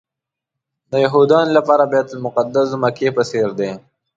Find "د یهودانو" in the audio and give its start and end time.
0.91-1.51